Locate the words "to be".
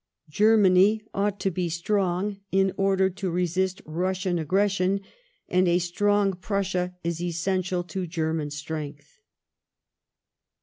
1.41-1.69